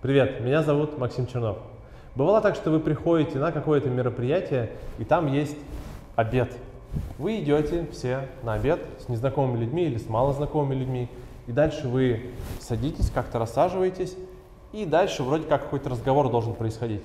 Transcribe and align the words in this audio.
Привет, 0.00 0.40
меня 0.42 0.62
зовут 0.62 0.96
Максим 0.96 1.26
Чернов. 1.26 1.58
Бывало 2.14 2.40
так, 2.40 2.54
что 2.54 2.70
вы 2.70 2.78
приходите 2.78 3.36
на 3.40 3.50
какое-то 3.50 3.90
мероприятие, 3.90 4.70
и 5.00 5.04
там 5.04 5.26
есть 5.26 5.56
обед. 6.14 6.56
Вы 7.18 7.40
идете 7.40 7.84
все 7.90 8.28
на 8.44 8.54
обед 8.54 8.78
с 9.04 9.08
незнакомыми 9.08 9.58
людьми 9.58 9.86
или 9.86 9.98
с 9.98 10.08
малознакомыми 10.08 10.76
людьми, 10.76 11.08
и 11.48 11.52
дальше 11.52 11.88
вы 11.88 12.30
садитесь, 12.60 13.10
как-то 13.10 13.40
рассаживаетесь, 13.40 14.14
и 14.72 14.84
дальше 14.84 15.24
вроде 15.24 15.48
как 15.48 15.64
какой-то 15.64 15.88
разговор 15.88 16.30
должен 16.30 16.54
происходить. 16.54 17.02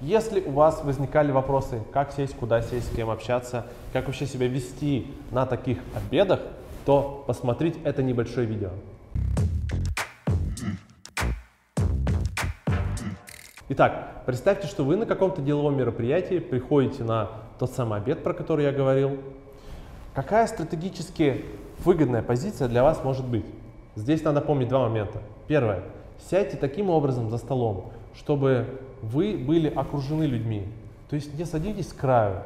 Если 0.00 0.40
у 0.40 0.50
вас 0.50 0.82
возникали 0.82 1.30
вопросы, 1.30 1.82
как 1.92 2.10
сесть, 2.10 2.34
куда 2.34 2.62
сесть, 2.62 2.92
с 2.92 2.96
кем 2.96 3.10
общаться, 3.10 3.64
как 3.92 4.06
вообще 4.06 4.26
себя 4.26 4.48
вести 4.48 5.06
на 5.30 5.46
таких 5.46 5.78
обедах, 5.94 6.40
то 6.84 7.22
посмотрите 7.28 7.78
это 7.84 8.02
небольшое 8.02 8.44
видео. 8.44 8.70
Итак, 13.70 14.22
представьте, 14.24 14.66
что 14.66 14.82
вы 14.82 14.96
на 14.96 15.04
каком-то 15.04 15.42
деловом 15.42 15.76
мероприятии 15.76 16.38
приходите 16.38 17.04
на 17.04 17.28
тот 17.58 17.70
самый 17.70 17.98
обед, 18.00 18.22
про 18.22 18.32
который 18.32 18.64
я 18.64 18.72
говорил. 18.72 19.18
Какая 20.14 20.46
стратегически 20.46 21.44
выгодная 21.84 22.22
позиция 22.22 22.68
для 22.68 22.82
вас 22.82 23.04
может 23.04 23.26
быть? 23.26 23.44
Здесь 23.94 24.24
надо 24.24 24.40
помнить 24.40 24.68
два 24.68 24.88
момента. 24.88 25.20
Первое. 25.48 25.82
Сядьте 26.30 26.56
таким 26.56 26.88
образом 26.88 27.28
за 27.28 27.36
столом, 27.36 27.92
чтобы 28.16 28.64
вы 29.02 29.36
были 29.36 29.68
окружены 29.68 30.24
людьми. 30.24 30.66
То 31.10 31.16
есть 31.16 31.38
не 31.38 31.44
садитесь 31.44 31.90
с 31.90 31.92
краю. 31.92 32.36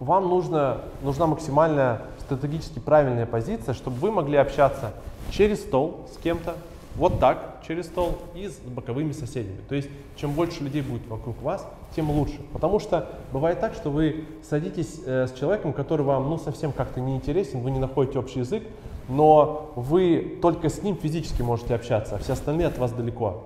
Вам 0.00 0.28
нужно, 0.28 0.78
нужна 1.02 1.28
максимальная 1.28 2.02
стратегически 2.18 2.80
правильная 2.80 3.26
позиция, 3.26 3.74
чтобы 3.74 3.98
вы 3.98 4.10
могли 4.10 4.38
общаться 4.38 4.90
через 5.30 5.60
стол 5.60 6.08
с 6.12 6.20
кем-то, 6.20 6.56
вот 6.96 7.20
так, 7.20 7.62
через 7.66 7.86
стол 7.86 8.18
и 8.34 8.48
с 8.48 8.56
боковыми 8.58 9.12
соседями. 9.12 9.60
То 9.68 9.74
есть, 9.74 9.88
чем 10.16 10.32
больше 10.32 10.62
людей 10.62 10.82
будет 10.82 11.06
вокруг 11.08 11.40
вас, 11.42 11.66
тем 11.96 12.10
лучше. 12.10 12.38
Потому 12.52 12.78
что 12.78 13.08
бывает 13.32 13.60
так, 13.60 13.74
что 13.74 13.90
вы 13.90 14.24
садитесь 14.42 15.00
э, 15.06 15.26
с 15.26 15.38
человеком, 15.38 15.72
который 15.72 16.02
вам 16.02 16.28
ну, 16.28 16.38
совсем 16.38 16.72
как-то 16.72 17.00
не 17.00 17.16
интересен, 17.16 17.60
вы 17.60 17.70
не 17.70 17.78
находите 17.78 18.18
общий 18.18 18.40
язык, 18.40 18.62
но 19.08 19.72
вы 19.74 20.38
только 20.42 20.68
с 20.68 20.82
ним 20.82 20.96
физически 20.96 21.42
можете 21.42 21.74
общаться, 21.74 22.16
а 22.16 22.18
все 22.18 22.34
остальные 22.34 22.66
от 22.66 22.78
вас 22.78 22.92
далеко. 22.92 23.44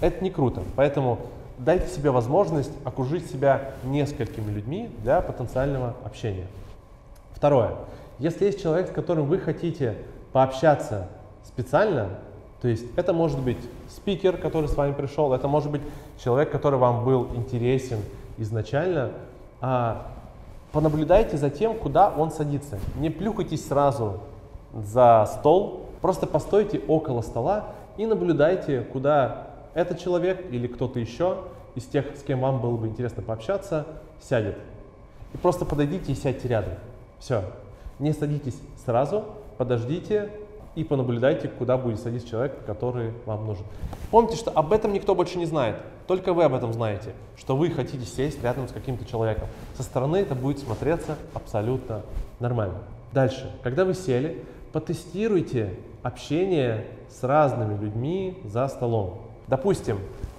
Это 0.00 0.22
не 0.22 0.30
круто. 0.30 0.62
Поэтому 0.76 1.18
дайте 1.58 1.88
себе 1.88 2.10
возможность 2.10 2.72
окружить 2.84 3.30
себя 3.30 3.72
несколькими 3.84 4.50
людьми 4.50 4.90
для 5.02 5.20
потенциального 5.20 5.94
общения. 6.04 6.46
Второе. 7.32 7.74
Если 8.18 8.44
есть 8.44 8.62
человек, 8.62 8.88
с 8.88 8.92
которым 8.92 9.26
вы 9.26 9.38
хотите 9.38 9.96
пообщаться 10.32 11.08
специально, 11.44 12.10
то 12.62 12.68
есть 12.68 12.86
это 12.94 13.12
может 13.12 13.40
быть 13.40 13.58
спикер, 13.88 14.36
который 14.36 14.68
с 14.68 14.76
вами 14.76 14.92
пришел, 14.92 15.32
это 15.32 15.48
может 15.48 15.68
быть 15.68 15.82
человек, 16.22 16.52
который 16.52 16.78
вам 16.78 17.04
был 17.04 17.26
интересен 17.34 17.98
изначально. 18.38 19.10
А, 19.60 20.06
понаблюдайте 20.70 21.36
за 21.36 21.50
тем, 21.50 21.76
куда 21.76 22.08
он 22.08 22.30
садится. 22.30 22.78
Не 22.94 23.10
плюхайтесь 23.10 23.66
сразу 23.66 24.20
за 24.72 25.28
стол, 25.34 25.86
просто 26.00 26.28
постойте 26.28 26.80
около 26.86 27.22
стола 27.22 27.70
и 27.96 28.06
наблюдайте, 28.06 28.82
куда 28.82 29.48
этот 29.74 29.98
человек 29.98 30.46
или 30.52 30.68
кто-то 30.68 31.00
еще 31.00 31.38
из 31.74 31.84
тех, 31.86 32.16
с 32.16 32.22
кем 32.22 32.42
вам 32.42 32.60
было 32.60 32.76
бы 32.76 32.86
интересно 32.86 33.24
пообщаться, 33.24 33.86
сядет. 34.20 34.56
И 35.34 35.36
просто 35.36 35.64
подойдите 35.64 36.12
и 36.12 36.14
сядьте 36.14 36.46
рядом. 36.46 36.74
Все. 37.18 37.42
Не 37.98 38.12
садитесь 38.12 38.60
сразу, 38.84 39.24
подождите, 39.58 40.30
и 40.74 40.84
понаблюдайте, 40.84 41.48
куда 41.48 41.76
будет 41.76 42.00
садиться 42.00 42.28
человек, 42.28 42.64
который 42.64 43.12
вам 43.26 43.46
нужен. 43.46 43.64
Помните, 44.10 44.36
что 44.36 44.50
об 44.50 44.72
этом 44.72 44.92
никто 44.92 45.14
больше 45.14 45.38
не 45.38 45.46
знает. 45.46 45.76
Только 46.06 46.32
вы 46.32 46.44
об 46.44 46.54
этом 46.54 46.72
знаете, 46.72 47.12
что 47.36 47.56
вы 47.56 47.70
хотите 47.70 48.04
сесть 48.04 48.42
рядом 48.42 48.68
с 48.68 48.72
каким-то 48.72 49.04
человеком. 49.04 49.48
Со 49.76 49.82
стороны 49.82 50.16
это 50.16 50.34
будет 50.34 50.58
смотреться 50.58 51.16
абсолютно 51.34 52.02
нормально. 52.40 52.78
Дальше, 53.12 53.50
когда 53.62 53.84
вы 53.84 53.94
сели, 53.94 54.42
потестируйте 54.72 55.74
общение 56.02 56.86
с 57.08 57.22
разными 57.22 57.78
людьми 57.78 58.38
за 58.44 58.66
столом. 58.68 59.18
Допустим, 59.46 59.98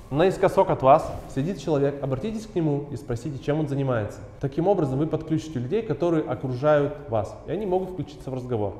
наискосок 0.09 0.69
от 0.69 0.81
вас 0.81 1.11
сидит 1.33 1.61
человек, 1.61 2.01
обратитесь 2.03 2.47
к 2.47 2.55
нему 2.55 2.85
и 2.91 2.95
спросите, 2.95 3.37
чем 3.43 3.59
он 3.59 3.67
занимается. 3.67 4.19
Таким 4.41 4.67
образом 4.67 4.99
вы 4.99 5.07
подключите 5.07 5.59
людей, 5.59 5.81
которые 5.83 6.23
окружают 6.23 6.95
вас, 7.09 7.35
и 7.47 7.51
они 7.51 7.65
могут 7.65 7.91
включиться 7.91 8.31
в 8.31 8.33
разговор. 8.33 8.73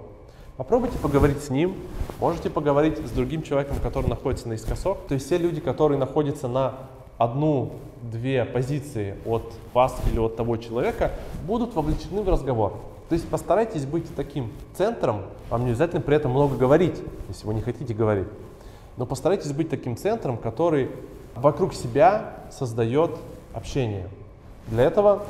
Попробуйте 0.56 1.00
поговорить 1.00 1.44
с 1.44 1.50
ним, 1.50 1.76
можете 2.20 2.52
поговорить 2.52 3.00
с 3.00 3.10
другим 3.10 3.42
человеком, 3.42 3.78
который 3.82 4.08
находится 4.08 4.48
наискосок. 4.48 5.08
То 5.08 5.16
есть 5.16 5.26
все 5.26 5.40
люди, 5.40 5.60
которые 5.60 5.98
находятся 5.98 6.48
на 6.48 6.76
одну-две 7.18 8.46
позиции 8.46 9.16
от 9.26 9.52
вас 9.74 9.96
или 10.12 10.20
от 10.20 10.36
того 10.36 10.58
человека, 10.58 11.12
будут 11.48 11.74
вовлечены 11.74 12.22
в 12.22 12.30
разговор. 12.30 12.74
То 13.10 13.16
есть 13.16 13.28
постарайтесь 13.28 13.86
быть 13.86 14.16
таким 14.16 14.52
центром, 14.76 15.24
вам 15.50 15.66
не 15.66 15.72
обязательно 15.72 16.02
при 16.02 16.16
этом 16.16 16.32
много 16.32 16.56
говорить, 16.56 17.02
если 17.30 17.48
вы 17.48 17.56
не 17.56 17.62
хотите 17.62 17.94
говорить, 17.96 18.28
но 18.98 19.08
постарайтесь 19.08 19.52
быть 19.52 19.70
таким 19.70 19.98
центром, 19.98 20.38
который 20.38 20.92
вокруг 21.36 21.74
себя 21.74 22.36
создает 22.52 23.12
общение. 23.54 24.08
Для 24.68 24.84
этого 24.84 25.24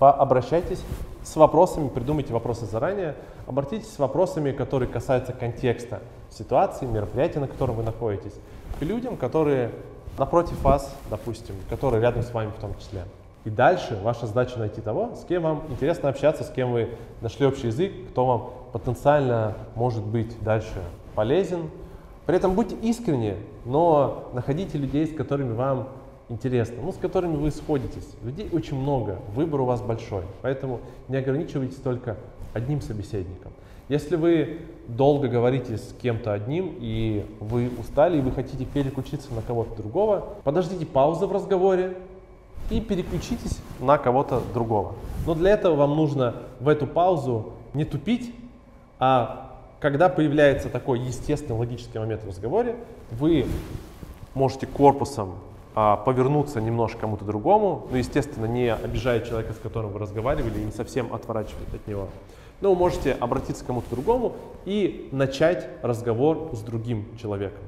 пообращайтесь 0.00 0.82
с 1.22 1.36
вопросами, 1.36 1.88
придумайте 1.88 2.32
вопросы 2.32 2.66
заранее, 2.66 3.14
обратитесь 3.46 3.92
с 3.92 3.98
вопросами, 3.98 4.52
которые 4.52 4.88
касаются 4.88 5.32
контекста 5.32 6.00
ситуации, 6.30 6.86
мероприятия, 6.86 7.40
на 7.40 7.48
котором 7.48 7.76
вы 7.76 7.82
находитесь, 7.82 8.34
к 8.78 8.82
людям, 8.82 9.16
которые 9.16 9.70
напротив 10.18 10.62
вас, 10.62 10.94
допустим, 11.10 11.54
которые 11.68 12.00
рядом 12.02 12.22
с 12.22 12.32
вами 12.32 12.50
в 12.56 12.60
том 12.60 12.74
числе. 12.78 13.04
И 13.44 13.50
дальше 13.50 13.98
ваша 14.02 14.26
задача 14.26 14.58
найти 14.58 14.80
того, 14.80 15.14
с 15.16 15.24
кем 15.24 15.42
вам 15.42 15.62
интересно 15.70 16.10
общаться, 16.10 16.44
с 16.44 16.50
кем 16.50 16.72
вы 16.72 16.90
нашли 17.22 17.46
общий 17.46 17.68
язык, 17.68 17.92
кто 18.10 18.26
вам 18.26 18.50
потенциально 18.72 19.54
может 19.74 20.04
быть 20.04 20.42
дальше 20.42 20.82
полезен. 21.14 21.70
При 22.26 22.36
этом 22.36 22.54
будьте 22.54 22.76
искренни, 22.76 23.36
но 23.64 24.28
находите 24.34 24.76
людей, 24.76 25.06
с 25.06 25.16
которыми 25.16 25.54
вам 25.54 25.88
интересно, 26.30 26.76
ну, 26.82 26.92
с 26.92 26.96
которыми 26.96 27.36
вы 27.36 27.50
сходитесь. 27.50 28.08
Людей 28.22 28.48
очень 28.52 28.76
много, 28.76 29.18
выбор 29.34 29.60
у 29.60 29.64
вас 29.66 29.82
большой, 29.82 30.22
поэтому 30.40 30.80
не 31.08 31.16
ограничивайтесь 31.16 31.76
только 31.76 32.16
одним 32.54 32.80
собеседником. 32.80 33.52
Если 33.88 34.14
вы 34.14 34.60
долго 34.86 35.26
говорите 35.26 35.76
с 35.76 35.92
кем-то 36.00 36.32
одним, 36.32 36.76
и 36.78 37.26
вы 37.40 37.70
устали, 37.78 38.18
и 38.18 38.20
вы 38.20 38.30
хотите 38.30 38.64
переключиться 38.64 39.34
на 39.34 39.42
кого-то 39.42 39.74
другого, 39.76 40.36
подождите 40.44 40.86
паузы 40.86 41.26
в 41.26 41.32
разговоре 41.32 41.96
и 42.70 42.80
переключитесь 42.80 43.58
на 43.80 43.98
кого-то 43.98 44.42
другого. 44.54 44.94
Но 45.26 45.34
для 45.34 45.50
этого 45.50 45.74
вам 45.74 45.96
нужно 45.96 46.36
в 46.60 46.68
эту 46.68 46.86
паузу 46.86 47.52
не 47.74 47.84
тупить, 47.84 48.32
а 49.00 49.58
когда 49.80 50.08
появляется 50.08 50.68
такой 50.68 51.00
естественный 51.00 51.58
логический 51.58 51.98
момент 51.98 52.22
в 52.22 52.28
разговоре, 52.28 52.76
вы 53.10 53.46
можете 54.34 54.66
корпусом 54.66 55.34
повернуться 55.74 56.60
немножко 56.60 57.00
кому-то 57.00 57.24
другому, 57.24 57.86
ну, 57.90 57.96
естественно, 57.96 58.46
не 58.46 58.72
обижая 58.72 59.20
человека, 59.20 59.52
с 59.52 59.58
которым 59.58 59.92
вы 59.92 59.98
разговаривали, 59.98 60.58
и 60.58 60.64
не 60.64 60.72
совсем 60.72 61.12
отворачивать 61.14 61.72
от 61.72 61.86
него. 61.86 62.08
Но 62.60 62.70
вы 62.70 62.76
можете 62.76 63.12
обратиться 63.12 63.64
к 63.64 63.66
кому-то 63.66 63.88
другому 63.90 64.34
и 64.64 65.08
начать 65.12 65.68
разговор 65.82 66.50
с 66.52 66.60
другим 66.60 67.06
человеком. 67.16 67.62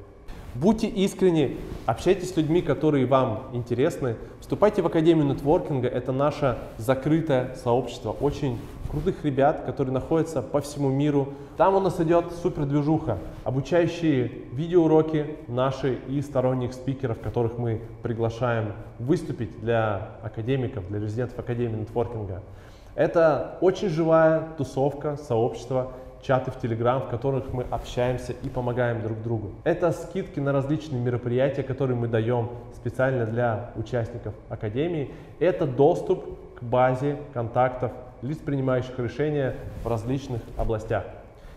Будьте 0.54 0.86
искренни, 0.86 1.56
общайтесь 1.86 2.34
с 2.34 2.36
людьми, 2.36 2.60
которые 2.60 3.06
вам 3.06 3.44
интересны. 3.54 4.16
Вступайте 4.40 4.82
в 4.82 4.86
Академию 4.86 5.24
нетворкинга. 5.24 5.88
Это 5.88 6.12
наше 6.12 6.58
закрытое 6.76 7.54
сообщество 7.54 8.10
очень 8.10 8.58
крутых 8.90 9.24
ребят, 9.24 9.62
которые 9.64 9.94
находятся 9.94 10.42
по 10.42 10.60
всему 10.60 10.90
миру. 10.90 11.32
Там 11.56 11.74
у 11.74 11.80
нас 11.80 11.98
идет 12.00 12.32
супер 12.42 12.66
движуха, 12.66 13.16
обучающие 13.44 14.30
видеоуроки 14.52 15.38
наши 15.48 15.98
и 16.06 16.20
сторонних 16.20 16.74
спикеров, 16.74 17.18
которых 17.20 17.56
мы 17.56 17.80
приглашаем 18.02 18.74
выступить 18.98 19.58
для 19.62 20.10
академиков, 20.22 20.86
для 20.88 21.00
резидентов 21.00 21.38
Академии 21.38 21.80
нетворкинга. 21.80 22.42
Это 22.94 23.56
очень 23.62 23.88
живая 23.88 24.48
тусовка, 24.58 25.16
сообщество, 25.16 25.92
чаты 26.22 26.50
в 26.50 26.58
Телеграм, 26.58 27.02
в 27.02 27.08
которых 27.08 27.52
мы 27.52 27.66
общаемся 27.70 28.32
и 28.32 28.48
помогаем 28.48 29.02
друг 29.02 29.22
другу. 29.22 29.50
Это 29.64 29.90
скидки 29.92 30.40
на 30.40 30.52
различные 30.52 31.00
мероприятия, 31.00 31.62
которые 31.62 31.96
мы 31.96 32.08
даем 32.08 32.50
специально 32.74 33.26
для 33.26 33.72
участников 33.76 34.34
Академии. 34.48 35.10
Это 35.40 35.66
доступ 35.66 36.24
к 36.58 36.62
базе 36.62 37.18
контактов 37.34 37.92
лиц, 38.22 38.38
принимающих 38.38 38.98
решения 38.98 39.56
в 39.82 39.88
различных 39.88 40.40
областях. 40.56 41.04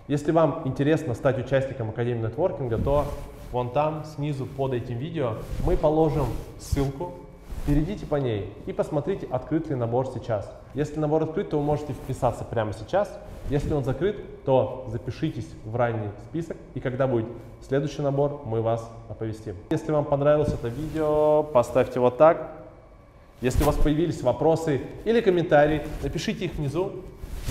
Если 0.07 0.31
вам 0.31 0.63
интересно 0.65 1.13
стать 1.13 1.37
участником 1.39 1.89
Академии 1.89 2.23
нетворкинга, 2.23 2.77
то 2.77 3.05
вон 3.51 3.71
там, 3.71 4.03
снизу 4.03 4.45
под 4.45 4.73
этим 4.73 4.97
видео, 4.97 5.35
мы 5.65 5.77
положим 5.77 6.25
ссылку 6.59 7.13
перейдите 7.65 8.05
по 8.05 8.15
ней 8.15 8.53
и 8.65 8.73
посмотрите, 8.73 9.27
открыт 9.31 9.69
ли 9.69 9.75
набор 9.75 10.07
сейчас. 10.07 10.51
Если 10.73 10.99
набор 10.99 11.23
открыт, 11.23 11.49
то 11.49 11.57
вы 11.57 11.63
можете 11.63 11.93
вписаться 11.93 12.43
прямо 12.43 12.73
сейчас. 12.73 13.11
Если 13.49 13.73
он 13.73 13.83
закрыт, 13.83 14.43
то 14.43 14.85
запишитесь 14.89 15.47
в 15.65 15.75
ранний 15.75 16.09
список, 16.29 16.57
и 16.73 16.79
когда 16.79 17.07
будет 17.07 17.27
следующий 17.67 18.01
набор, 18.01 18.41
мы 18.45 18.61
вас 18.61 18.89
оповестим. 19.09 19.55
Если 19.69 19.91
вам 19.91 20.05
понравилось 20.05 20.53
это 20.53 20.67
видео, 20.67 21.43
поставьте 21.43 21.99
вот 21.99 22.17
так. 22.17 22.51
Если 23.41 23.63
у 23.63 23.65
вас 23.65 23.75
появились 23.75 24.21
вопросы 24.21 24.81
или 25.03 25.21
комментарии, 25.21 25.83
напишите 26.01 26.45
их 26.45 26.55
внизу. 26.55 26.91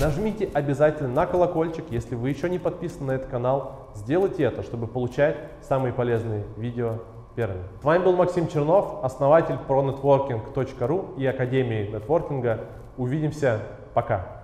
Нажмите 0.00 0.50
обязательно 0.52 1.08
на 1.08 1.26
колокольчик, 1.26 1.84
если 1.90 2.16
вы 2.16 2.30
еще 2.30 2.50
не 2.50 2.58
подписаны 2.58 3.06
на 3.06 3.12
этот 3.12 3.28
канал. 3.28 3.90
Сделайте 3.94 4.42
это, 4.42 4.64
чтобы 4.64 4.88
получать 4.88 5.36
самые 5.62 5.92
полезные 5.92 6.44
видео 6.56 6.98
первыми. 7.34 7.62
С 7.80 7.84
вами 7.84 8.04
был 8.04 8.16
Максим 8.16 8.48
Чернов, 8.48 9.04
основатель 9.04 9.56
pronetworking.ru 9.68 11.18
и 11.18 11.26
Академии 11.26 11.90
нетворкинга. 11.92 12.60
Увидимся. 12.96 13.60
Пока. 13.92 14.43